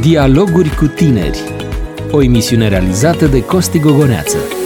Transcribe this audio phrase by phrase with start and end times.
[0.00, 1.42] Dialoguri cu tineri.
[2.10, 4.57] O emisiune realizată de Costi Gogoneață.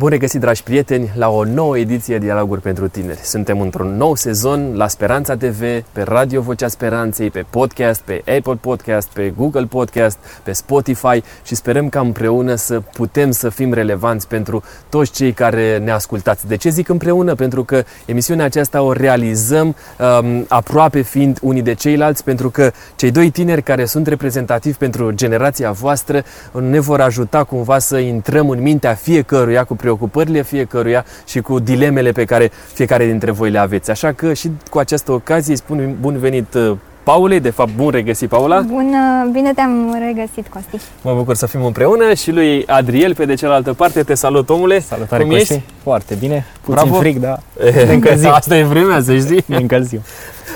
[0.00, 3.18] Bun regăsit, dragi prieteni, la o nouă ediție Dialoguri pentru Tineri.
[3.22, 5.60] Suntem într-un nou sezon la Speranța TV,
[5.92, 11.54] pe Radio Vocea Speranței, pe podcast, pe Apple Podcast, pe Google Podcast, pe Spotify și
[11.54, 16.46] sperăm ca împreună să putem să fim relevanți pentru toți cei care ne ascultați.
[16.46, 17.34] De ce zic împreună?
[17.34, 23.10] Pentru că emisiunea aceasta o realizăm um, aproape fiind unii de ceilalți, pentru că cei
[23.10, 28.62] doi tineri care sunt reprezentativi pentru generația voastră ne vor ajuta cumva să intrăm în
[28.62, 33.90] mintea fiecăruia cu preocupările fiecăruia și cu dilemele pe care fiecare dintre voi le aveți.
[33.90, 38.28] Așa că și cu această ocazie spun bun venit uh, Paulei, de fapt bun regăsit
[38.28, 38.60] Paula.
[38.60, 38.94] Bun,
[39.32, 40.78] bine te-am regăsit Costi.
[41.02, 44.02] Mă bucur să fim împreună și lui Adriel pe de cealaltă parte.
[44.02, 44.80] Te salut omule.
[44.80, 45.52] Salutare Cum Costi.
[45.52, 45.64] ești?
[45.82, 46.46] Foarte bine.
[46.74, 46.98] Puțin Bravo.
[47.00, 47.40] frig, dar
[47.86, 48.30] Ne încălzim.
[48.30, 49.44] Asta e vremea, să știi.
[49.46, 50.00] ne încălzim.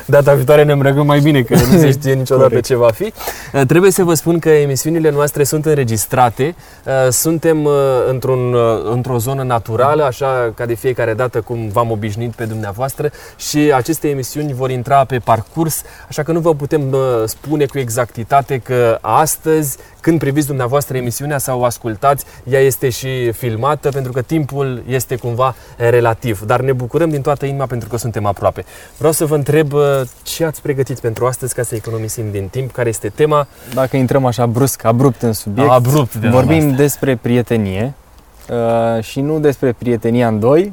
[0.07, 2.67] Data viitoare ne îmbrăcăm mai bine, că nu se știe niciodată Corect.
[2.67, 3.13] ce va fi.
[3.53, 6.55] Uh, Trebuie să vă spun că emisiunile noastre sunt înregistrate.
[6.87, 7.73] Uh, Suntem uh,
[8.09, 8.61] într-un, uh,
[8.93, 14.09] într-o zonă naturală, așa ca de fiecare dată cum v-am obișnuit pe dumneavoastră și aceste
[14.09, 18.99] emisiuni vor intra pe parcurs, așa că nu vă putem uh, spune cu exactitate că
[19.01, 24.83] astăzi, când priviți dumneavoastră emisiunea sau o ascultați, ea este și filmată, pentru că timpul
[24.89, 26.41] este cumva eh, relativ.
[26.41, 28.65] Dar ne bucurăm din toată inima pentru că suntem aproape.
[28.97, 29.83] Vreau să vă întreb uh,
[30.23, 34.25] ce ați pregătit pentru astăzi ca să economisim din timp, care este tema Dacă intrăm
[34.25, 36.83] așa brusc, abrupt în subiect, abrupt de vorbim data asta.
[36.83, 37.95] despre prietenie
[38.51, 40.73] uh, și nu despre prietenia în doi.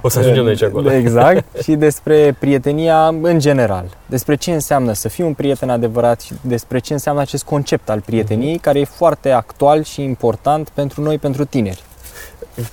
[0.00, 0.92] O să ajungem noi aici acolo.
[1.02, 1.62] Exact.
[1.62, 3.84] și despre prietenia în general.
[4.06, 8.00] Despre ce înseamnă să fii un prieten adevărat și despre ce înseamnă acest concept al
[8.00, 8.60] prieteniei, Mhm.
[8.60, 11.82] care e foarte actual și important pentru noi, pentru tineri.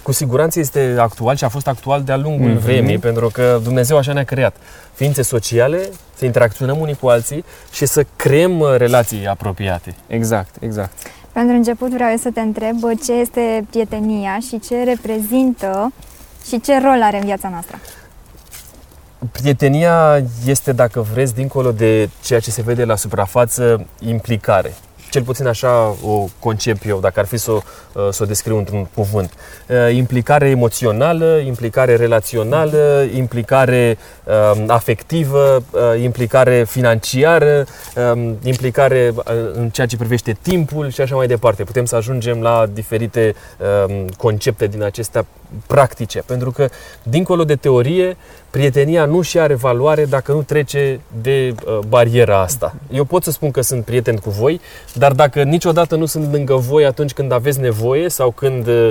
[0.03, 2.59] Cu siguranță este actual și a fost actual de-a lungul Mhm.
[2.59, 4.55] vremii, pentru că Dumnezeu așa ne-a creat.
[4.93, 5.79] Ființe sociale,
[6.15, 9.95] să interacționăm unii cu alții și să creăm uh, relații apropiate.
[10.07, 10.91] Exact, exact.
[11.37, 15.93] Pentru început vreau eu să te întreb ce este prietenia și ce reprezintă
[16.47, 17.77] și ce rol are în viața noastră.
[19.31, 24.73] Prietenia este, dacă vreți, dincolo de ceea ce se vede la suprafață, implicare.
[25.09, 27.61] Cel puțin așa o concep eu, dacă ar fi să o,
[27.93, 29.33] uh, să o descriu într-un cuvânt.
[29.67, 37.65] Uh, Implicare emoțională, implicare relațională, implicare um, afectivă, uh, implicare financiară,
[38.13, 39.23] um, implicare uh,
[39.53, 41.63] în ceea ce privește timpul și așa mai departe.
[41.63, 43.35] Putem să ajungem la diferite
[43.87, 45.25] um, concepte din acestea
[45.67, 46.69] practice, pentru că
[47.03, 48.17] dincolo de teorie,
[48.49, 52.75] prietenia nu și are valoare dacă nu trece de uh, bariera asta.
[52.91, 54.61] Eu pot să spun că sunt prieten cu voi,
[54.93, 58.89] dar dacă niciodată nu sunt lângă voi atunci când aveți nevoie sau când uh,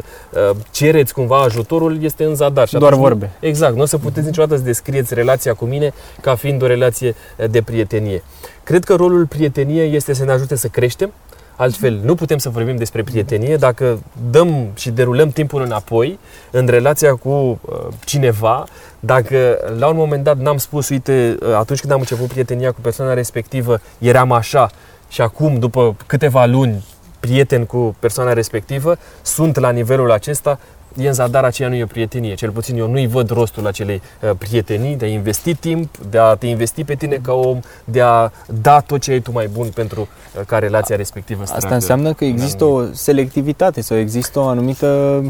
[0.50, 2.66] uh, cereți cumva ajutorul, este în zadar.
[2.66, 3.30] Și Doar atunci nu- vorbe.
[3.40, 7.14] Exact, nu o să puteți niciodată să descrieți relația cu mine ca fiind o relație
[7.38, 8.22] uh, de prietenie.
[8.62, 11.12] Cred că rolul prieteniei este să ne ajute să creștem,
[11.56, 13.98] Altfel, nu putem să vorbim despre prietenie dacă
[14.30, 16.18] dăm și derulăm timpul înapoi
[16.50, 18.66] în relația cu uh, cineva,
[19.00, 22.80] dacă la un moment dat n-am spus, uite, uh, atunci când am început prietenia cu
[22.80, 24.70] persoana respectivă, eram așa
[25.08, 26.84] și acum, după câteva luni,
[27.20, 30.58] prieten cu persoana respectivă, sunt la nivelul acesta,
[30.98, 32.34] e în zadar aceea nu e o prietenie.
[32.34, 36.34] Cel puțin eu nu-i văd rostul acelei uh, prietenii, de a investi timp, de a
[36.34, 38.30] te investi pe tine ca om, de a
[38.62, 41.74] da tot ce ai tu mai bun pentru uh, ca relația respectivă să Asta treacă.
[41.74, 45.22] înseamnă că există o selectivitate sau există o anumită,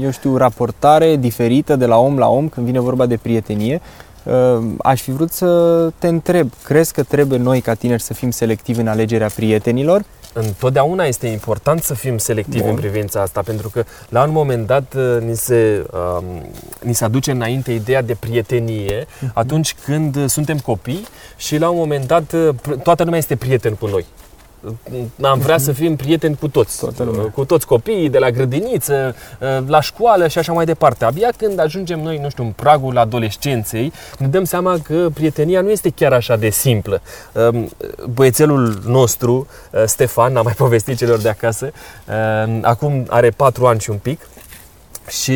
[0.00, 3.80] eu știu, raportare diferită de la om la om când vine vorba de prietenie.
[4.22, 8.30] Uh, Aș fi vrut să te întreb, crezi că trebuie noi ca tineri să fim
[8.30, 10.04] selectivi în alegerea prietenilor?
[10.32, 12.68] Întotdeauna este important să fim selectivi Bun.
[12.70, 16.24] în privința asta, pentru că la un moment dat uh, ni se, um,
[16.82, 19.30] ni se aduce înainte ideea de prietenie Mhm.
[19.34, 21.06] atunci când uh, suntem copii
[21.36, 24.04] și la un moment dat uh, pr- toată lumea este prieten cu noi.
[25.22, 27.22] Am vrea să fim prieteni cu toți, Toată lumea.
[27.24, 31.04] cu toți copiii, de la grădiniță, uh, la școală și așa mai departe.
[31.04, 35.70] Abia când ajungem noi, nu știu, în pragul adolescenței, ne dăm seama că prietenia nu
[35.70, 37.00] este chiar așa de simplă.
[37.32, 37.68] Um,
[38.14, 41.72] Băiețelul nostru, uh, Stefan, am mai povestit celor de acasă,
[42.08, 44.20] uh, acum are patru ani și un pic,
[45.08, 45.30] și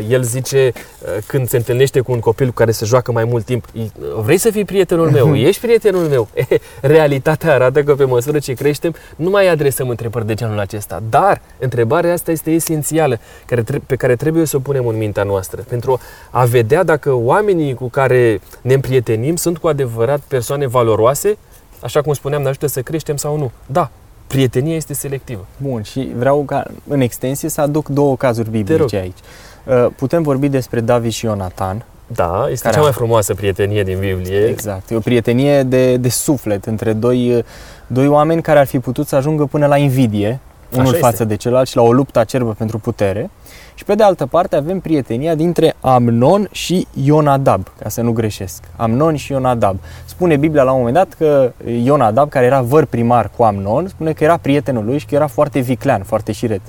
[0.00, 3.24] uh, el zice, uh, când se întâlnește cu un copil cu care se joacă mai
[3.24, 6.28] mult timp, "I- vrei să fii prietenul meu, ești prietenul meu.
[6.48, 11.02] E, realitatea arată că pe măsură ce creștem, nu mai adresăm întrebări de genul acesta.
[11.10, 15.22] Dar întrebarea asta este esențială, care tre- pe care trebuie să o punem în mintea
[15.22, 16.00] noastră, pentru
[16.30, 21.36] a vedea dacă oamenii cu care ne împrietenim sunt cu adevărat persoane valoroase,
[21.80, 23.50] așa cum spuneam, ne ajută să creștem sau nu.
[23.66, 23.90] Da,
[24.28, 25.46] prietenia este selectivă.
[25.56, 28.62] Bun, și vreau ca în extensie să aduc două cazuri rog.
[28.64, 29.18] biblice aici.
[29.64, 33.82] Uh, Putem vorbi despre David și Ionatan, Da, este Care cea a- mai frumoasă prietenie
[33.82, 34.46] din Biblie.
[34.46, 34.90] Exact.
[34.90, 37.44] E o prietenie de, de suflet între doi,
[37.86, 40.38] doi oameni care ar fi putut să ajungă până la invidie,
[40.72, 40.98] unul este.
[40.98, 43.30] față de celălalt și la o luptă acerbă pentru putere.
[43.78, 48.62] Și pe de altă parte avem prietenia dintre Amnon și Ionadab, ca să nu greșesc.
[48.76, 49.76] Amnon și Ionadab.
[50.04, 51.52] Spune Biblia la un moment dat că
[51.82, 55.26] Ionadab, care era văr primar cu Amnon, spune că era prietenul lui și că era
[55.26, 56.60] foarte viclean, foarte șiret.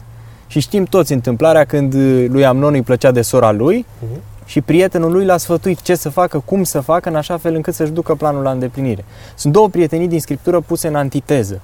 [0.48, 1.94] Și știm toți întâmplarea când
[2.28, 4.22] lui Amnon îi plăcea de sora lui Mhm.
[4.46, 7.74] și prietenul lui l-a sfătuit ce să facă, cum să facă, în așa fel încât
[7.74, 9.06] să-și ducă planul la îndeplinire.
[9.36, 11.62] Sunt două prietenii din Scriptură puse în antiteză.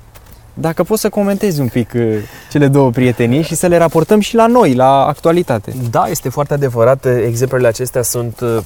[0.57, 2.17] Dacă poți să comentezi un pic uh,
[2.51, 5.73] cele două prietenii și să le raportăm și la noi, la actualitate.
[5.89, 7.05] Da, este foarte adevărat.
[7.05, 8.57] Exemplele acestea sunt uh,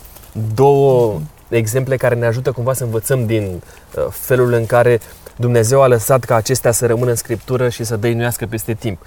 [0.54, 1.20] două
[1.50, 3.62] exemple care ne ajută cumva să învățăm din
[3.96, 5.00] uh, felul în care
[5.36, 9.02] Dumnezeu a lăsat ca acestea să rămână în Scriptură și să dăinuiască peste timp.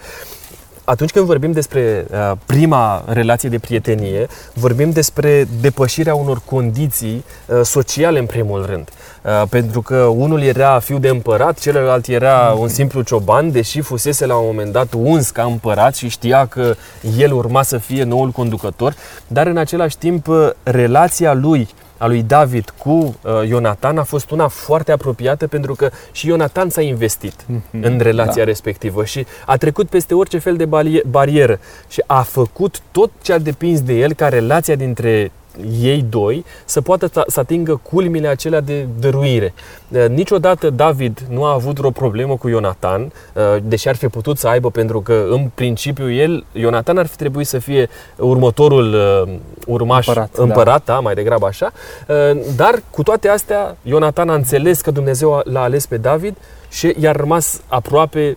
[0.85, 7.61] Atunci când vorbim despre uh, prima relație de prietenie, vorbim despre depășirea unor condiții uh,
[7.63, 8.89] sociale în primul rând.
[9.25, 14.27] Uh, pentru că unul era fiu de împărat, celălalt era un simplu cioban, deși fusese
[14.27, 16.75] la un moment dat uns ca împărat și știa că
[17.19, 18.95] el urma să fie noul conducător,
[19.27, 24.31] dar în același timp uh, relația lui a lui David cu uh, Ionatan a fost
[24.31, 27.35] una foarte apropiată pentru că și Ionatan s-a investit
[27.81, 28.45] în relația Da.
[28.45, 31.59] respectivă și a trecut peste orice fel de balie- barieră
[31.89, 35.33] și a făcut tot ce a depins de el ca relația dintre
[35.83, 39.55] ei doi să poată să- să atingă culmile acelea de dăruire.
[39.89, 43.03] Uh, Niciodată David nu a avut vreo problemă cu Ionatan,
[43.35, 47.17] uh, deși ar fi putut să aibă pentru că în principiu el, Ionatan ar fi
[47.17, 49.35] trebuit să fie următorul uh,
[49.67, 50.43] urmaș Împărat, da.
[50.43, 51.71] împărat da, mai degrabă așa.
[52.09, 56.37] Uh, Dar cu toate astea, Ionatan a înțeles că Dumnezeu a- l-a ales pe David
[56.71, 58.37] și i-a rămas aproape um,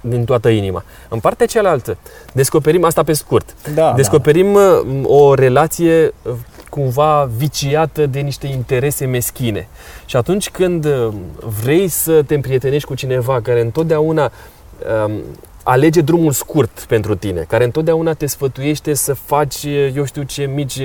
[0.00, 0.84] din toată inima.
[1.08, 1.96] În partea cealaltă,
[2.32, 3.54] descoperim asta pe scurt.
[3.74, 4.62] Da, Descoperim uh,
[5.02, 6.32] o relație uh,
[6.68, 9.68] cumva viciată de niște interese meschine.
[10.04, 11.08] Și atunci când uh,
[11.62, 14.32] vrei să te împrietenești cu cineva care întotdeauna
[15.06, 15.12] um,
[15.62, 20.50] alege drumul scurt pentru tine, care întotdeauna te sfătuiește să faci, uh, eu știu ce,
[20.54, 20.80] mici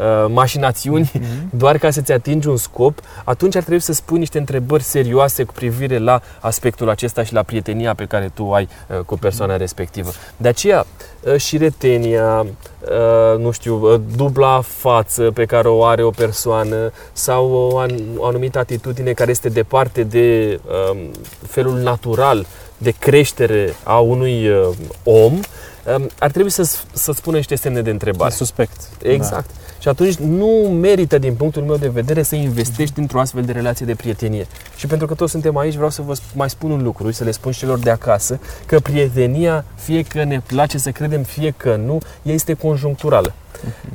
[0.00, 1.10] uh, mașinațiuni
[1.50, 5.52] doar ca să-ți atingi un scop, atunci ar trebui să spui niște întrebări serioase cu
[5.52, 9.56] privire la aspectul acesta și la prietenia pe care tu o ai uh, cu persoana
[9.56, 10.10] respectivă.
[10.36, 10.86] De aceea,
[11.20, 16.92] uh, și retenia, uh, nu știu, uh, dubla față pe care o are o persoană
[17.12, 20.60] sau o, an- o anumită atitudine care este departe de
[20.90, 20.98] um,
[21.46, 22.46] felul natural
[22.78, 24.68] de creștere a unui uh,
[25.04, 28.32] om, um, ar trebui să, să spună niște semne de întrebare.
[28.32, 28.80] Suspect.
[29.02, 29.50] Exact.
[29.80, 30.46] Și atunci nu
[30.80, 34.46] merită, din punctul meu de vedere, să investești într-o astfel de relație de prietenie.
[34.76, 37.16] Și pentru că toți suntem aici, vreau să vă sp- mai spun un lucru și
[37.16, 41.22] să le spun și celor de acasă, că prietenia, fie că ne place să credem,
[41.22, 43.32] fie că nu, ea este conjuncturală.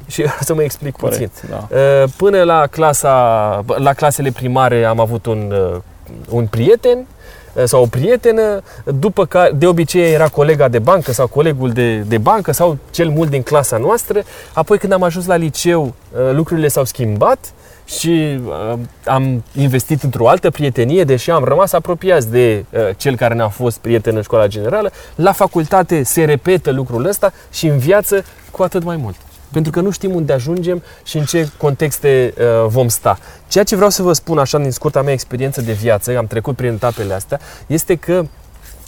[0.08, 1.30] Și vreau să mă explic puțin.
[1.40, 1.68] Corect, da.
[1.78, 5.82] Uh, Până la, clasa, la clasele primare am avut un, uh,
[6.30, 7.06] un prieten
[7.54, 8.62] uh, sau o prietenă,
[9.00, 13.10] după care de obicei era colega de bancă sau colegul de, de bancă sau cel
[13.10, 14.24] mult din clasa noastră.
[14.54, 17.54] Apoi când am ajuns la liceu, uh, lucrurile s-au schimbat
[17.86, 23.34] și uh, am investit într-o altă prietenie, deși am rămas apropiați de uh, cel care
[23.34, 24.92] ne-a fost prieten în școala generală.
[25.16, 29.16] La facultate se repetă lucrul ăsta și în viață cu atât mai mult.
[29.56, 33.18] Pentru că nu știm unde ajungem și în ce contexte uh, vom sta.
[33.48, 36.56] Ceea ce vreau să vă spun așa din scurta mea experiență de viață, am trecut
[36.56, 38.26] prin etapele astea, este că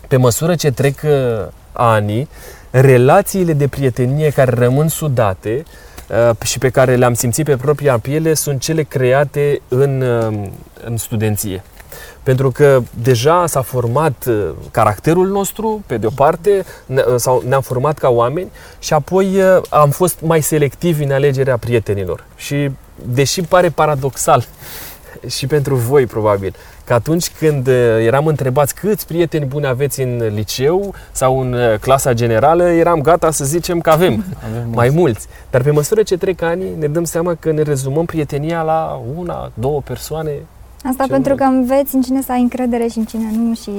[0.08, 2.28] pe măsură ce trec uh, anii,
[2.70, 5.64] relațiile de prietenie care rămân sudate
[6.30, 10.50] uh, și pe care le-am simțit pe propria piele sunt cele create în, uh,
[10.84, 11.64] în studenție.
[12.28, 17.44] Pentru că deja s-a format uh, caracterul nostru, pe de o parte, ne- uh, sau
[17.48, 22.24] ne-am format ca oameni și apoi uh, am fost mai selectivi în alegerea prietenilor.
[22.36, 22.72] Și
[23.06, 24.46] deși pare paradoxal
[25.36, 27.74] și pentru voi probabil, că atunci când uh,
[28.06, 33.32] eram întrebați câți prieteni buni aveți în liceu sau în uh, clasa generală, eram gata
[33.32, 35.28] să zicem că avem Avem mai mulți.
[35.50, 39.52] Dar pe măsură ce trec ani, ne dăm seama că ne rezumăm prietenia la una,
[39.54, 40.32] două persoane.
[40.88, 41.42] Asta Cel pentru mult.
[41.44, 43.72] că înveți în cine să ai încredere și în cine nu și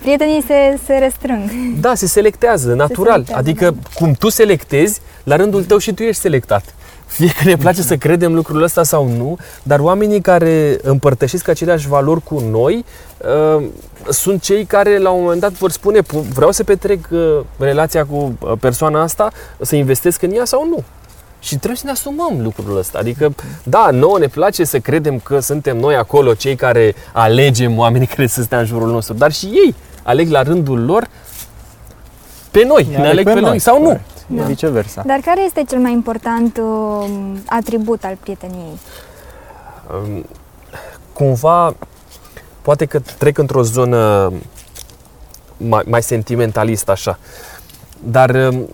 [0.00, 1.50] prietenii se, se restrâng.
[1.80, 3.12] Da, se selectează, natural.
[3.24, 6.74] selectează, adică cum tu selectezi, la rândul tău și tu ești selectat.
[7.06, 11.88] Fie că ne place să credem lucrul ăsta sau nu, dar oamenii care împărtășesc aceleași
[11.88, 12.84] valori cu noi
[13.58, 13.64] uh,
[14.08, 18.04] sunt cei care la un moment dat vor spune "Pu- vreau să petrec uh, relația
[18.06, 20.84] cu uh, persoana asta, să investesc în ea sau nu.
[21.40, 22.98] Și trebuie să ne asumăm lucrul ăsta.
[22.98, 28.06] Adică, da, nouă ne place să credem că suntem noi acolo cei care alegem oamenii
[28.14, 31.08] care să stea în jurul nostru, dar și ei aleg la rândul lor
[32.50, 33.84] pe noi, ne, ne aleg pe, noi sau nu.
[33.84, 34.18] Corect.
[34.26, 34.42] Da.
[34.42, 35.02] viceversa.
[35.06, 37.10] Dar care este cel mai important uh,
[37.46, 38.78] atribut al prieteniei?
[39.92, 40.24] Um,
[41.12, 41.74] cumva,
[42.62, 44.32] poate că trec într-o zonă
[45.56, 47.18] mai, mai sentimentalistă așa,
[48.04, 48.68] dar um,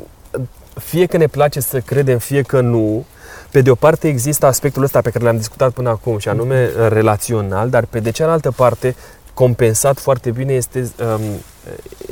[0.80, 3.04] fie că ne place să credem, fie că nu,
[3.50, 6.70] pe de o parte există aspectul ăsta pe care l-am discutat până acum și anume
[6.88, 8.96] relațional, dar pe de cealaltă parte
[9.34, 11.20] compensat foarte bine este um,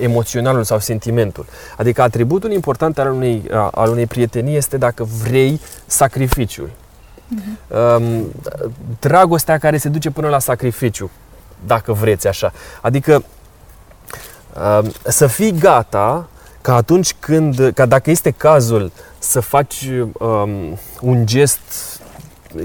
[0.01, 1.47] emoționalul sau sentimentul.
[1.77, 6.71] Adică atributul important al unei, al unei prietenii este dacă vrei sacrificiul.
[6.71, 7.97] Uh-huh.
[7.97, 8.33] Um,
[9.01, 11.11] dragostea care se duce până la sacrificiu,
[11.67, 12.53] dacă vreți așa.
[12.81, 13.25] Adică
[14.83, 16.29] um, să fii gata
[16.65, 21.61] ca atunci când, ca dacă este cazul să faci um, un gest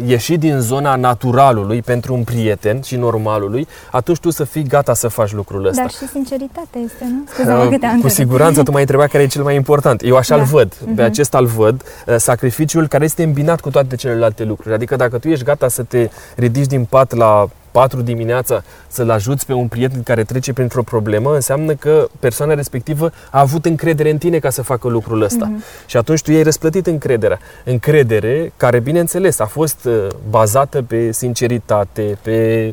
[0.05, 5.07] ieși din zona naturalului pentru un prieten și normalului, atunci tu să fii gata să
[5.07, 5.81] faci lucrul ăsta.
[5.81, 7.23] Dar și sinceritatea este, nu?
[7.33, 10.01] Scuze-mă că Cu siguranță tu m-ai întrebat care e cel mai important.
[10.05, 10.43] Eu așa-l da.
[10.43, 10.95] văd, uh-huh.
[10.95, 14.73] pe acesta îl văd, uh, sacrificiul care este îmbinat cu toate celelalte lucruri.
[14.73, 19.45] Adică dacă tu ești gata să te ridici din pat la 4 dimineața să-l ajuți
[19.45, 24.17] pe un prieten care trece printr-o problemă, înseamnă că persoana respectivă a avut încredere în
[24.17, 25.51] tine ca să facă lucrul ăsta.
[25.51, 25.85] Uh-huh.
[25.85, 27.39] Și atunci tu i-ai răsplătit încrederea.
[27.65, 32.71] Încredere care, bineînțeles, a fost uh, bazată pe sinceritate, pe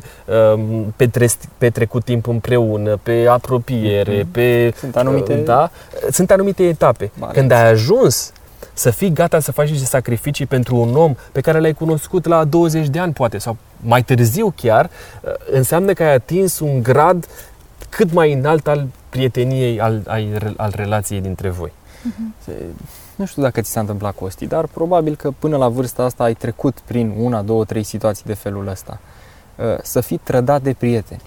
[0.53, 0.93] um,
[1.57, 4.31] petrecut timp împreună, pe apropiere, uh-huh.
[4.31, 4.73] pe...
[4.77, 5.33] Sunt anumite...
[5.33, 5.71] Uh, da,
[6.11, 7.11] sunt anumite etape.
[7.17, 7.39] Balențe.
[7.39, 8.31] Când ai ajuns
[8.77, 12.43] să fii gata să faci niște sacrificii pentru un om pe care l-ai cunoscut la
[12.43, 14.85] 20 de ani, poate, sau mai târziu chiar,
[15.21, 17.27] uh, înseamnă că ai atins un grad
[17.89, 21.71] cât mai înalt al prieteniei, al, al, al relației dintre voi.
[21.71, 22.55] Uh-huh.
[23.15, 26.33] Nu știu dacă ți s-a întâmplat, Costi, dar probabil că până la vârsta asta ai
[26.33, 28.99] trecut prin una, două, trei situații de felul ăsta.
[29.55, 31.21] Uh, să fii trădat de prieteni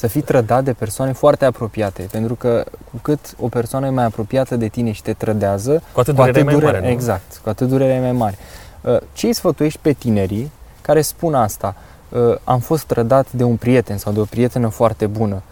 [0.00, 4.04] să fii trădat de persoane foarte apropiate, pentru că cu cât o persoană e mai
[4.04, 6.86] apropiată de tine și te trădează, cu atât durerea mai mare, nu?
[6.86, 8.38] Exact, cu atât durerea mai mare.
[8.80, 11.74] Uh, ce îi sfătuiești pe tinerii care spun asta?
[12.08, 15.42] Uh, am fost trădat de un prieten sau de o prietenă foarte bună.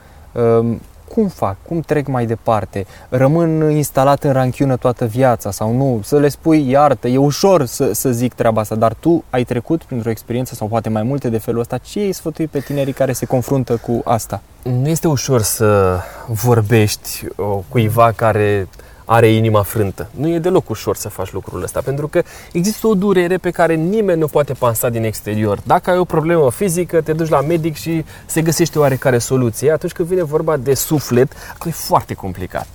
[1.19, 1.57] Uh, cum fac?
[1.67, 2.87] Cum trec mai departe?
[3.09, 6.01] Rămân instalat în ranchiună toată viața sau nu?
[6.05, 9.83] Să le spui iartă, e ușor să, să zic treaba asta, dar tu ai trecut
[9.83, 11.79] printr-o experiență sau poate mai multe de felul ăsta.
[11.79, 14.43] Ce îi sfătui pe tinerii care se confruntă cu asta?
[14.63, 17.27] Nu este ușor să vorbești
[17.69, 18.69] cuiva care
[19.11, 20.09] are inima frântă.
[20.11, 22.23] Nu e deloc ușor să faci lucrul ăsta, pentru că
[22.53, 25.59] există o durere pe care nimeni nu poate pansa din exterior.
[25.65, 29.71] Dacă ai o problemă fizică, te duci la medic și se găsește oarecare soluție.
[29.71, 31.33] Atunci când vine vorba de suflet,
[31.67, 32.67] e foarte complicat.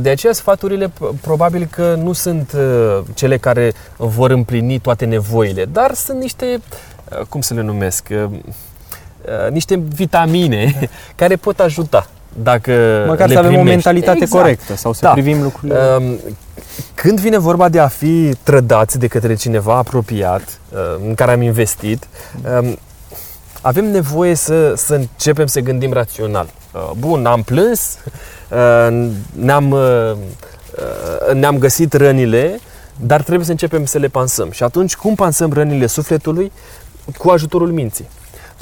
[0.00, 5.94] De aceea sfaturile probabil că nu sunt uh, cele care vor împlini toate nevoile, dar
[5.94, 6.60] sunt niște,
[7.10, 8.30] uh, cum să le numesc, uh,
[9.50, 10.88] niște vitamine
[11.20, 12.08] care pot ajuta
[12.42, 13.70] dacă Măcar le să avem primești.
[13.70, 14.42] o mentalitate exact.
[14.42, 15.10] corectă sau să da.
[15.10, 15.78] privim lucrurile.
[15.98, 16.18] Um,
[16.94, 20.60] când vine vorba de a fi trădați de către cineva apropiat,
[21.06, 22.08] în care am investit,
[22.60, 22.78] um,
[23.60, 26.46] avem nevoie să, să începem să gândim rațional.
[26.72, 27.98] Uh, bun, am plâns,
[28.50, 30.12] uh, ne-am, uh,
[31.32, 32.60] ne-am găsit rănile,
[33.00, 34.50] dar trebuie să începem să le pansăm.
[34.50, 36.52] Și atunci, cum pansăm rănile sufletului?
[37.18, 38.08] Cu ajutorul minții.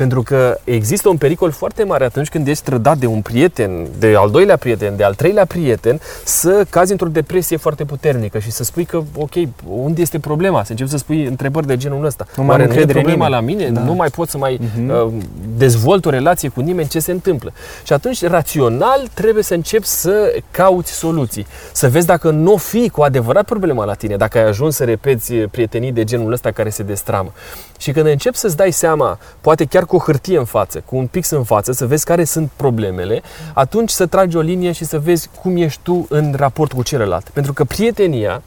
[0.02, 4.14] Pentru că există un pericol foarte mare atunci când ești trădat de un prieten, de
[4.16, 8.64] al doilea prieten, de al treilea prieten, să cazi într-o depresie foarte puternică și să
[8.64, 9.32] spui că, ok,
[9.66, 10.64] unde este problema?
[10.64, 12.26] Să începi să spui întrebări de genul ăsta.
[12.36, 13.68] Nu mai nu e problema la mine?
[13.68, 13.80] Da.
[13.80, 14.90] Nu mai pot să mai uh-huh.
[14.90, 15.12] uh,
[15.56, 16.88] dezvolt o relație cu nimeni?
[16.88, 17.52] Ce se întâmplă?
[17.84, 21.46] Și atunci, rațional, trebuie să începi să cauți soluții.
[21.72, 25.32] Să vezi dacă nu fi cu adevărat problema la tine, dacă ai ajuns să repeți
[25.34, 27.32] prietenii de genul ăsta care se destramă.
[27.78, 31.06] Și când începi să-ți dai seama, poate chiar cu o hârtie în față, cu un
[31.06, 33.22] pix în față, să vezi care sunt problemele,
[33.54, 37.28] atunci să tragi o linie și să vezi cum ești tu în raport cu celălalt.
[37.28, 38.42] Pentru că prietenia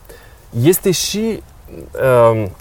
[0.62, 1.44] este și
[2.32, 2.52] um,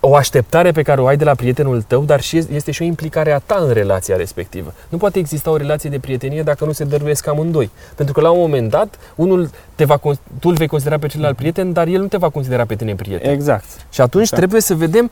[0.00, 2.84] o așteptare pe care o ai de la prietenul tău, dar și este și o
[2.84, 4.74] implicare a ta în relația respectivă.
[4.88, 7.70] Nu poate exista o relație de prietenie dacă nu se dăruiesc amândoi.
[7.94, 9.96] Pentru că la un moment dat, unul te va,
[10.40, 12.94] tu îl vei considera pe celălalt prieten, dar el nu te va considera pe tine
[12.94, 13.30] prieten.
[13.30, 13.64] Exact.
[13.90, 14.40] Și atunci exact.
[14.40, 15.10] trebuie să vedem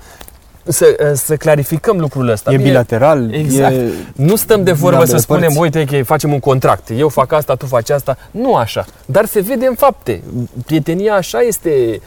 [0.70, 2.52] să, să clarificăm lucrul ăsta.
[2.52, 3.34] E Bine, bilateral.
[3.34, 3.74] Exact.
[3.74, 3.88] E...
[4.14, 5.58] Nu stăm de vorbă să spunem, părți.
[5.58, 8.16] uite că facem un contract, eu fac asta, tu faci asta.
[8.30, 8.86] Nu așa.
[9.06, 10.22] Dar se vede în fapte.
[10.66, 12.00] Prietenia așa este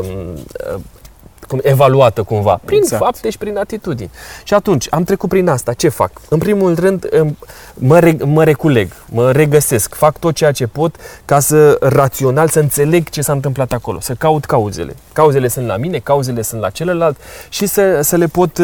[0.00, 0.08] uh,
[1.46, 3.02] cum, evaluată cumva, prin exact.
[3.02, 4.10] fapte și prin atitudini.
[4.44, 6.10] Și atunci, am trecut prin asta, ce fac?
[6.28, 7.08] În primul rând,
[7.74, 12.60] mă, re, mă reculeg, mă regăsesc, fac tot ceea ce pot ca să rațional, să
[12.60, 14.96] înțeleg ce s-a întâmplat acolo, să caut cauzele.
[15.12, 17.16] Cauzele sunt la mine, cauzele sunt la celălalt
[17.48, 18.60] și să, să, le, pot,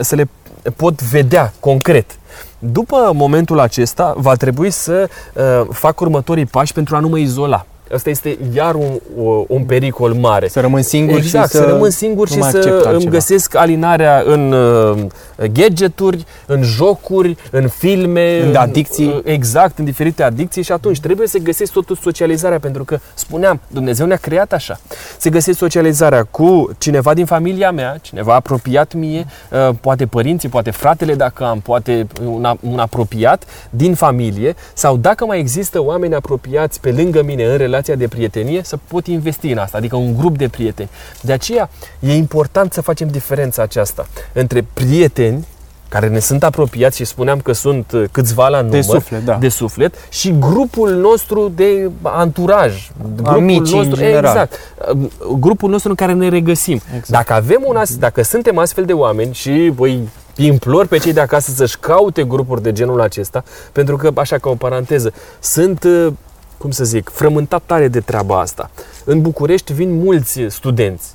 [0.00, 0.28] să le
[0.76, 2.18] pot vedea concret.
[2.58, 7.66] După momentul acesta, va trebui să uh, fac următorii pași pentru a nu mă izola
[7.94, 9.00] Asta este iar un,
[9.48, 10.48] un pericol mare.
[10.48, 14.52] Să rămân singur exact, și să, să rămân singur și să îmi găsesc alinarea în
[14.52, 15.04] uh,
[15.52, 19.06] gadgeturi, în jocuri, în filme, în adicții.
[19.06, 23.60] Uh, exact, în diferite adicții și atunci trebuie să găsesc totuși socializarea pentru că spuneam,
[23.68, 24.80] Dumnezeu ne-a creat așa.
[25.18, 30.70] Să găsesc socializarea cu cineva din familia mea, cineva apropiat mie, uh, poate părinții, poate
[30.70, 36.80] fratele dacă am, poate un, un apropiat din familie sau dacă mai există oameni apropiați
[36.80, 40.38] pe lângă mine în relația de prietenie, să pot investi în asta, adică un grup
[40.38, 40.88] de prieteni.
[41.20, 41.70] De aceea
[42.00, 45.46] e important să facem diferența aceasta între prieteni
[45.88, 49.34] care ne sunt apropiați și spuneam că sunt uh, câțiva la număr de suflet, da.
[49.34, 54.54] de suflet și grupul nostru de anturaj, grupul Amici, nostru, exact,
[54.92, 55.08] uh,
[55.38, 56.80] grupul nostru în care ne regăsim.
[56.86, 57.08] Exact.
[57.08, 61.20] Dacă avem un as, dacă suntem astfel de oameni și voi implor pe cei de
[61.20, 66.12] acasă să-și caute grupuri de genul acesta, pentru că, așa ca o paranteză, sunt uh,
[66.58, 68.70] cum să zic, frământat tare de treaba asta.
[69.04, 71.14] În București vin mulți studenți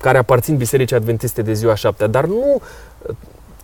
[0.00, 2.60] care aparțin Bisericii Adventiste de ziua șaptea, dar nu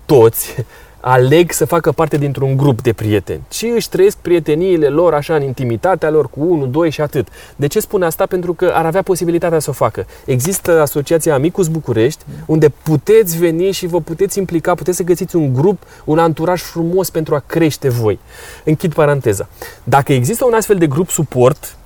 [0.07, 0.55] toți
[1.01, 5.43] aleg să facă parte dintr-un grup de prieteni, ci își trăiesc prieteniile lor așa în
[5.43, 7.29] intimitatea lor cu unul, doi și atât.
[7.57, 8.27] De ce spun asta?
[8.27, 10.07] Pentru că ar avea posibilitatea să o facă.
[10.25, 15.53] Există asociația Amicus București, unde puteți veni și vă puteți implica, puteți să găsiți un
[15.53, 18.19] grup, un anturaj frumos pentru a crește voi.
[18.65, 19.49] Închid paranteza.
[19.85, 21.77] Dacă există un astfel de grup suport,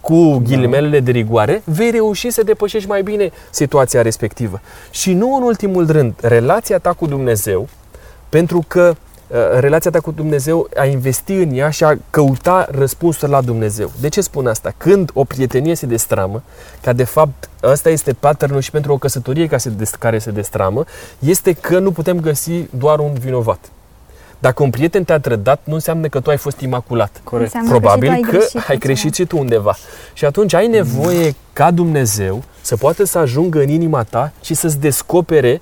[0.00, 4.60] cu ghilimelele de rigoare, vei reuși să depășești mai bine situația respectivă.
[4.90, 7.68] Și nu în ultimul rând, relația ta cu Dumnezeu,
[8.28, 8.94] pentru că
[9.26, 13.90] uh, relația ta cu Dumnezeu, a investi în ea și a căuta răspunsuri la Dumnezeu.
[14.00, 14.72] De ce spun asta?
[14.76, 16.42] Când o prietenie se destramă,
[16.82, 19.48] ca de fapt ăsta este patternul și pentru o căsătorie
[19.98, 20.84] care se destramă,
[21.18, 23.70] este că nu putem găsi doar un vinovat.
[24.38, 27.20] Dacă un prieten te-a trădat, nu înseamnă că tu ai fost imaculat.
[27.24, 27.52] Corect.
[27.68, 29.76] Probabil că, că ai greșit, ai greșit și tu undeva.
[30.12, 34.78] Și atunci ai nevoie ca Dumnezeu să poată să ajungă în inima ta și să-ți
[34.78, 35.60] descopere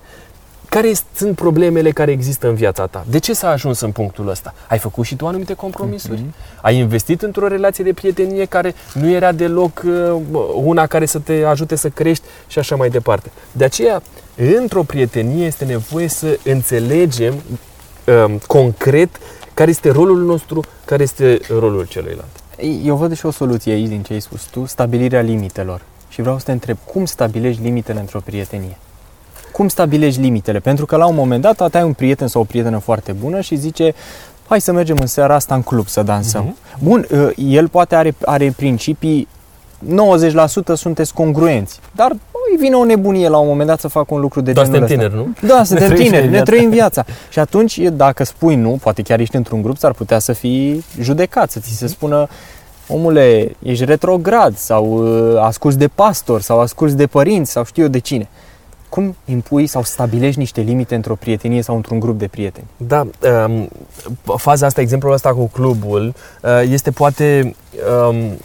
[0.76, 3.04] care sunt problemele care există în viața ta?
[3.10, 4.54] De ce s-a ajuns în punctul ăsta?
[4.68, 6.20] Ai făcut și tu anumite compromisuri?
[6.20, 6.60] Mm-hmm.
[6.60, 10.20] Ai investit într-o relație de prietenie care nu era deloc uh,
[10.54, 13.30] una care să te ajute să crești și așa mai departe.
[13.52, 14.02] De aceea,
[14.58, 17.34] într-o prietenie este nevoie să înțelegem
[18.06, 19.10] uh, concret
[19.54, 22.30] care este rolul nostru, care este rolul celuilalt.
[22.84, 25.80] Eu văd și o soluție aici din ce ai spus tu, stabilirea limitelor.
[26.08, 28.78] Și vreau să te întreb, cum stabilești limitele într-o prietenie?
[29.56, 30.58] Cum stabilești limitele?
[30.58, 33.56] Pentru că la un moment dat ai un prieten sau o prietenă foarte bună și
[33.56, 33.94] zice
[34.46, 36.56] hai să mergem în seara asta în club să dansăm.
[36.56, 36.78] Uh-huh.
[36.82, 39.28] Bun, uh, el poate are, are principii
[39.94, 42.10] 90% sunteți congruenți, dar
[42.50, 44.78] îi vine o nebunie la un moment dat să facă un lucru de Doar genul
[44.80, 45.48] suntem tineri, nu?
[45.48, 47.04] Da, suntem ne tineri, ne trăim viața.
[47.28, 51.50] Și atunci, dacă spui nu, poate chiar ești într-un grup, s-ar putea să fii judecat,
[51.50, 52.28] să ți se spună
[52.88, 57.88] omule, ești retrograd sau uh, asculți de pastor sau asculți de părinți sau știu eu
[57.88, 58.28] de cine.
[58.88, 62.66] Cum impui sau stabilești niște limite într-o prietenie sau într-un grup de prieteni?
[62.76, 63.06] Da,
[63.46, 63.68] um,
[64.36, 67.54] faza asta, exemplul ăsta cu clubul, uh, este poate
[68.08, 68.38] um,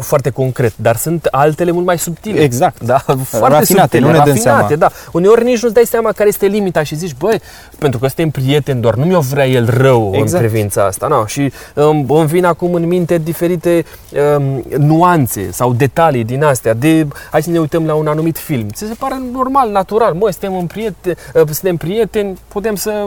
[0.00, 2.40] foarte concret, dar sunt altele mult mai subtile.
[2.40, 2.82] Exact.
[2.82, 2.98] Da?
[3.24, 4.74] Foarte rafinate, subtile, nu ne rafinate, dăm seama.
[4.76, 4.90] da.
[5.12, 7.40] Uneori nici nu-ți dai seama care este limita și zici, băi,
[7.78, 10.42] pentru că suntem prieteni, doar nu mi-o vrea el rău exact.
[10.42, 11.06] în privința asta.
[11.06, 13.84] No, și um, îmi vin acum în minte diferite
[14.36, 16.74] um, nuanțe sau detalii din astea.
[16.74, 18.68] De, hai să ne uităm la un anumit film.
[18.68, 20.12] Ți se pare normal, natural.
[20.14, 23.06] Mă, suntem, în prieten, uh, suntem prieteni, putem să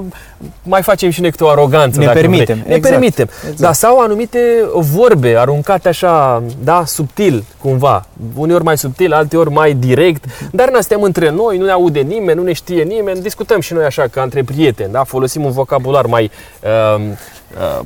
[0.63, 1.99] mai facem și noi câte o aroganță.
[1.99, 2.55] Ne dacă permitem.
[2.55, 2.67] Vrei.
[2.67, 2.93] Ne exact.
[2.93, 3.29] permitem.
[3.41, 3.59] Exact.
[3.59, 4.39] Da, sau anumite
[4.73, 8.05] vorbe aruncate așa, da, subtil, cumva.
[8.35, 12.37] Uneori mai subtil, alteori mai direct, dar ne suntem între noi, nu ne aude nimeni,
[12.37, 15.03] nu ne știe nimeni, discutăm și noi așa ca între prieteni, da?
[15.03, 16.31] Folosim un vocabular mai,
[16.63, 17.01] uh, uh,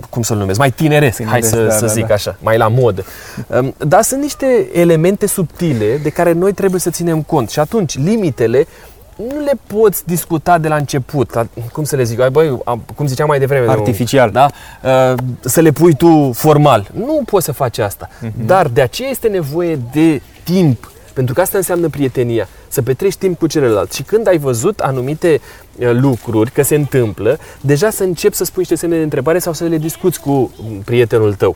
[0.10, 2.13] cum să-l numesc, mai tineresc, hai să, da, să da, zic da.
[2.13, 3.04] așa, mai la modă.
[3.47, 7.97] Um, dar sunt niște elemente subtile de care noi trebuie să ținem cont și atunci
[7.97, 8.67] limitele
[9.15, 12.84] nu le poți discuta de la început, la- cum să le zic, ai, băi, am-
[12.95, 13.69] cum ziceam mai devreme.
[13.69, 14.32] Artificial.
[14.32, 14.47] Da?
[14.84, 16.88] Uh, Să le pui tu formal.
[16.93, 18.10] Nu poți să faci asta.
[18.21, 18.45] Mhm.
[18.45, 20.91] Dar de aceea este nevoie de timp.
[21.13, 22.47] Pentru că asta înseamnă prietenia.
[22.67, 23.93] Să petreci timp cu celălalt.
[23.93, 28.60] Și când ai văzut anumite uh, lucruri că se întâmplă, deja să începi să spui
[28.60, 31.56] niște semne de întrebare sau să le discuți cu mm, prietenul tău.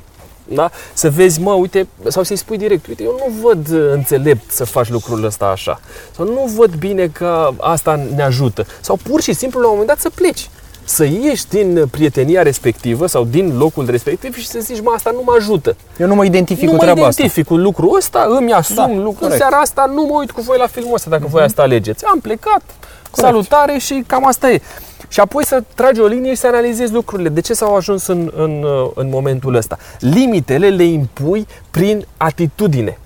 [0.54, 0.72] Da?
[0.94, 4.64] Să vezi, mă, uite, sau să-i spui direct, uite, eu nu văd uh, înțelept să
[4.66, 5.80] faci lucrul ăsta așa.
[6.16, 8.66] Sau nu văd bine că asta ne ajută.
[8.82, 10.50] Sau pur și simplu, la un moment dat, să pleci.
[10.84, 15.22] Să ieși din prietenia respectivă sau din locul respectiv și să zici, mă, asta nu
[15.26, 15.76] mă ajută.
[15.98, 18.88] Eu nu mă identific nu cu mă treaba identific cu lucrul ăsta, îmi asum Da,
[18.88, 19.08] lucrul.
[19.08, 19.38] În corect.
[19.38, 22.06] seara asta nu mă uit cu voi la filmul ăsta dacă voi asta alegeți.
[22.06, 22.62] Am plecat,
[23.12, 24.62] salutare și cam asta e.
[25.08, 27.30] și apoi să tragi o linie și să analizezi lucrurile.
[27.30, 29.78] De ce s-au ajuns în, în, în momentul ăsta?
[30.00, 32.98] Limitele le impui prin atitudine.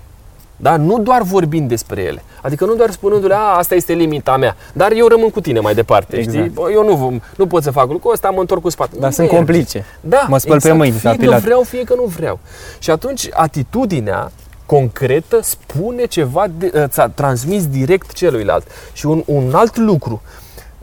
[0.56, 0.76] Da?
[0.76, 2.22] Nu doar vorbind despre ele.
[2.42, 5.74] Adică nu doar spunându-le, a, asta este limita mea, dar eu rămân cu tine mai
[5.74, 6.36] departe, exact.
[6.36, 6.48] știi?
[6.48, 9.00] Bă, eu nu, nu pot să fac lucrul ăsta, mă întorc cu spatele.
[9.00, 9.84] Dar sunt complice.
[10.00, 10.74] Da, mă spăl exact.
[10.74, 10.98] pe mâini.
[10.98, 12.38] Fie că vreau, fie că nu vreau.
[12.78, 14.32] Și atunci atitudinea
[14.74, 18.66] concretă spune ceva, de, uh, ți-a transmis direct celuilalt.
[18.92, 20.22] Și un, un alt lucru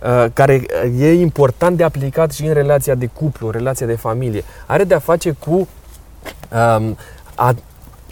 [0.03, 0.65] uh, care
[0.97, 4.93] e important de aplicat și în relația de cuplu, în relația de familie, are de
[4.93, 6.97] a face cu um,
[7.35, 7.55] a,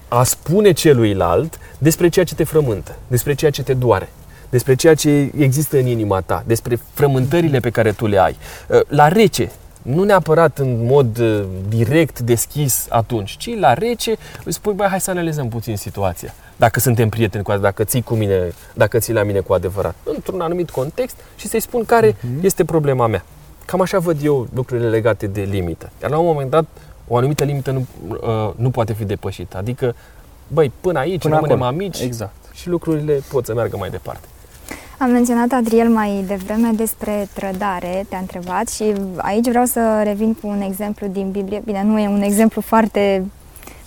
[0.08, 4.10] a spune celuilalt despre ceea ce te frământă, despre ceea ce te doare,
[4.50, 8.38] despre ceea ce există în inima ta, despre frământările pe care tu le ai.
[8.68, 14.54] Uh, la rece, nu neapărat în mod uh, direct, deschis atunci, ci la rece îi
[14.54, 16.34] spui, băi, hai să analizăm puțin situația.
[16.56, 19.96] Dacă suntem prieteni cu adevărat, dacă ții cu mine, dacă ții la mine cu adevărat,
[20.04, 22.42] într-un anumit context și să-i spun care uh-huh.
[22.42, 23.24] este problema mea.
[23.66, 25.90] Cam așa văd eu lucrurile legate de limită.
[26.02, 26.66] Iar la un moment dat,
[27.08, 29.58] o anumită limită nu, uh, nu poate fi depășită.
[29.58, 29.96] Adică,
[30.48, 31.76] băi, până aici până rămânem acolo.
[31.76, 32.36] amici exact.
[32.54, 34.28] și lucrurile pot să meargă mai departe.
[35.02, 38.84] Am menționat, Adriel, mai devreme despre trădare, te-a întrebat și
[39.18, 41.62] aici vreau să revin cu un exemplu din Biblie.
[41.66, 43.26] Bine, nu e un exemplu foarte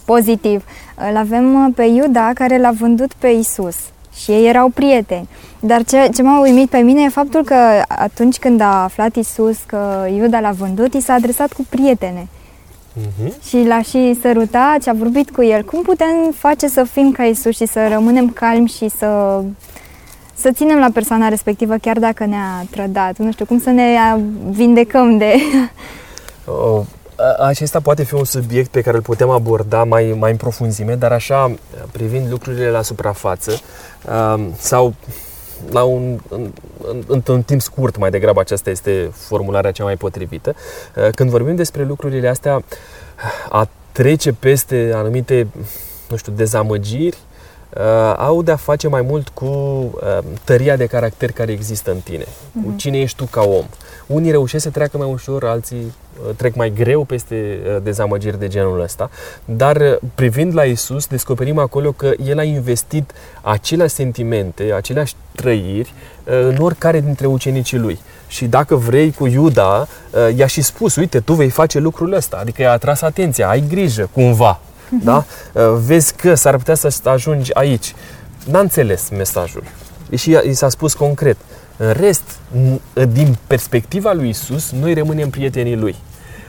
[0.04, 0.64] pozitiv.
[1.10, 3.76] Îl avem pe Iuda care l-a vândut pe Isus
[4.14, 5.28] și ei erau prieteni.
[5.60, 9.58] Dar ce, ce m-a uimit pe mine e faptul că atunci când a aflat Isus
[9.66, 12.28] că Iuda l-a vândut, i s-a adresat cu prietene.
[13.00, 13.48] Uh-huh.
[13.48, 15.64] Și l-a și sărutat și a vorbit cu el.
[15.64, 19.40] Cum putem face să fim ca Isus și să rămânem calmi și să
[20.34, 23.18] să ținem la persoana respectivă chiar dacă ne-a trădat.
[23.18, 23.84] Nu știu, cum să ne
[24.50, 25.34] vindecăm de...
[26.44, 26.80] Oh,
[27.38, 31.12] acesta poate fi un subiect pe care îl putem aborda mai, mai în profunzime, dar
[31.12, 31.54] așa,
[31.92, 33.60] privind lucrurile la suprafață
[34.56, 34.94] sau
[35.70, 36.50] la un, în,
[37.06, 40.54] într-un timp scurt mai degrabă, aceasta este formularea cea mai potrivită.
[41.14, 42.62] Când vorbim despre lucrurile astea,
[43.48, 45.46] a trece peste anumite,
[46.08, 47.31] nu știu, dezamăgiri, uh,
[48.16, 52.62] au de-a face mai mult cu uh, tăria de caracter care există în tine, uh-huh.
[52.62, 52.76] cu mhm.
[52.76, 53.64] cine ești tu ca om.
[54.06, 58.48] Unii reușesc să treacă mai ușor, alții uh, trec mai greu peste uh, dezamăgiri de
[58.48, 59.10] genul ăsta,
[59.44, 65.94] dar uh, privind la Isus, descoperim acolo că El a investit aceleași sentimente, aceleași trăiri
[66.24, 67.98] uh, în oricare dintre ucenicii Lui.
[68.28, 72.36] Și dacă vrei cu Iuda, uh, i-a și spus, uite, tu vei face lucrul ăsta,
[72.40, 74.71] adică i-a atras atenția, ai grijă, cumva, uh-huh.
[75.04, 75.24] da?
[75.52, 77.94] Uh, vezi că s-ar putea să ajungi aici.
[78.50, 79.62] N-a înțeles mesajul.
[80.16, 81.36] Și i s-a spus concret.
[81.76, 82.22] În rest,
[83.12, 85.96] din perspectiva lui Isus, noi rămânem prietenii lui.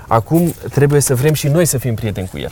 [0.08, 2.51] Acum trebuie să vrem și noi să fim prieteni cu el.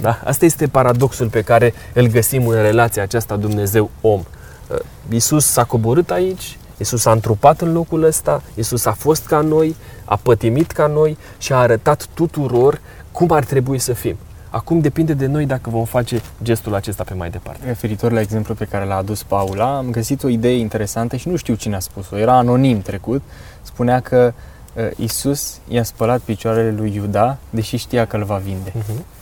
[0.00, 0.20] Da?
[0.24, 4.20] Asta este paradoxul pe care îl găsim în relația aceasta Dumnezeu-om.
[4.68, 4.76] Uh,
[5.08, 9.76] Isus s-a coborât aici, Isus a întrupat în locul ăsta, Isus a fost ca noi,
[10.04, 12.80] a pătimit ca noi și a arătat tuturor
[13.12, 14.16] cum ar trebui să fim.
[14.50, 17.66] Acum depinde de noi dacă vom face gestul acesta pe mai departe.
[17.66, 21.36] Referitor la exemplu pe care l-a adus Paula, am găsit o idee interesantă și nu
[21.36, 22.18] știu cine a spus-o.
[22.18, 23.22] Era anonim trecut.
[23.62, 24.32] Spunea că
[24.74, 28.70] uh, Isus i-a spălat picioarele lui Iuda, deși știa că îl va vinde.
[28.70, 29.17] Uh-huh.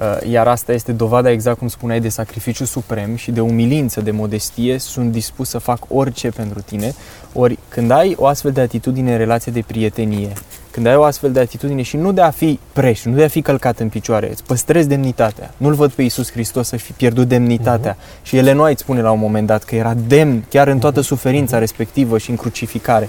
[0.00, 4.10] Uh, iar asta este dovada, exact cum spuneai, de sacrificiu suprem și de umilință, de
[4.10, 4.78] modestie.
[4.78, 6.94] Sunt dispus să fac orice pentru tine.
[7.32, 10.32] Ori când ai o astfel de atitudine în relație de prietenie,
[10.70, 13.28] când ai o astfel de atitudine și nu de a fi preș, nu de a
[13.28, 15.50] fi călcat în picioare, îți păstrezi demnitatea.
[15.56, 17.96] Nu-L văd pe Iisus Hristos să fi pierdut demnitatea.
[17.96, 18.22] Uh-huh.
[18.22, 21.08] Și Elena îți spune la un moment dat că era demn chiar în toată mhm.
[21.08, 21.60] suferința uh-huh.
[21.60, 23.08] respectivă și în crucificare.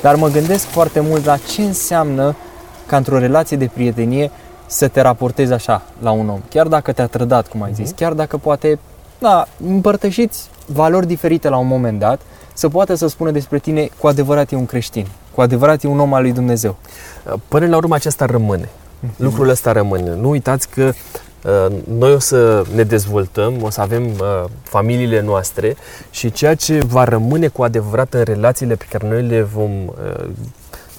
[0.00, 2.36] Dar mă gândesc foarte mult la ce înseamnă
[2.86, 4.30] ca într-o relație de prietenie
[4.70, 6.40] să te raportezi așa la un om.
[6.48, 7.96] Chiar dacă te-a trădat, cum ai zis, uh-huh.
[7.96, 8.78] chiar dacă poate
[9.18, 12.20] da, împărtășiți valori diferite la un moment dat,
[12.54, 16.00] să poată să spună despre tine cu adevărat e un creștin, cu adevărat e un
[16.00, 16.76] om al lui Dumnezeu.
[17.48, 18.64] Până la urmă acesta rămâne.
[18.64, 19.16] Uh-huh.
[19.16, 20.14] Lucrul ăsta rămâne.
[20.14, 20.92] Nu uitați că
[21.44, 25.76] uh, noi o să ne dezvoltăm, o să avem uh, familiile noastre
[26.10, 30.28] și ceea ce va rămâne cu adevărat în relațiile pe care noi le vom uh,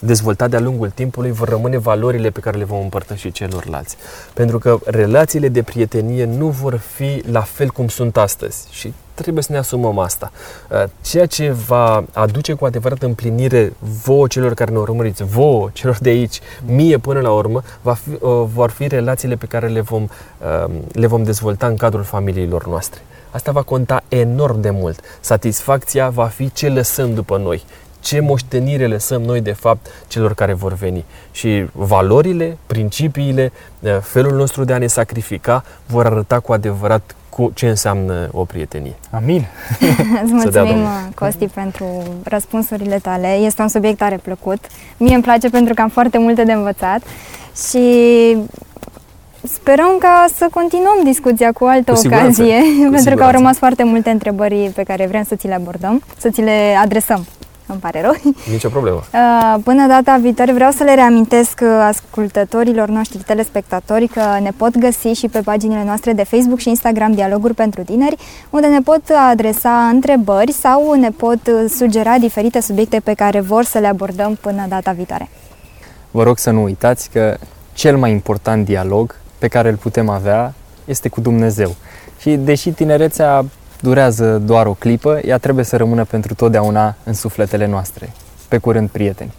[0.02, 3.96] dezvolta de-a lungul timpului vor rămâne valorile pe care le vom împărtăși celorlalți.
[4.34, 9.44] Pentru că relațiile de prietenie nu vor fi la fel cum sunt astăzi și trebuie
[9.44, 10.32] să ne asumăm asta.
[10.70, 15.98] Uh, ceea ce va aduce cu adevărat împlinire vouă celor care ne urmăriți, vouă celor
[15.98, 19.82] de aici, mie până la urmă, va fi, uh, vor fi relațiile pe care le
[19.82, 23.02] vom, uh, le vom dezvolta în cadrul familiilor noastre.
[23.32, 25.00] Asta va conta enorm de mult.
[25.20, 27.64] Satisfacția va fi ce lăsăm după noi
[28.02, 31.06] ce moștenire lăsăm noi de fapt celor care vor veni.
[31.32, 37.52] Și valorile, principiile, eh, felul nostru de a ne sacrifica vor arăta cu adevărat cu
[37.54, 38.96] ce înseamnă o prietenie.
[39.10, 39.46] Amin!
[40.24, 40.78] Îți mulțumim,
[41.16, 41.86] Costi, pentru
[42.24, 43.28] răspunsurile tale.
[43.28, 44.66] Este un subiect tare plăcut.
[44.98, 47.02] Mie îmi place pentru că am foarte multe de învățat
[47.70, 48.38] și
[49.44, 53.16] Sperăm ca să continuăm discuția cu altă cu ocazie, cu pentru siguranță.
[53.16, 56.42] că au rămas foarte multe întrebări pe care vrem să ți le abordăm, să ți
[56.42, 57.26] le adresăm.
[57.72, 58.16] Îmi pare rău.
[58.52, 59.04] Nicio problemă.
[59.14, 64.78] Uh, Până data viitoare vreau să le reamintesc uh, ascultătorilor noștri, telespectatori, că ne pot
[64.78, 68.16] găsi și pe paginile noastre de Facebook și Instagram Dialoguri pentru Tineri,
[68.50, 73.64] unde ne pot adresa întrebări sau ne pot uh, sugera diferite subiecte pe care vor
[73.64, 75.30] să le abordăm până data viitoare.
[76.12, 77.38] Vă rog să nu uitați că
[77.74, 80.54] cel mai important dialog pe care îl putem avea
[80.86, 81.76] este cu Dumnezeu.
[82.20, 83.46] Și deși tinerețea
[83.82, 88.10] durează doar o clipă, ea trebuie să rămână pentru totdeauna în sufletele noastre.
[88.48, 89.34] Pe curând, prieteni!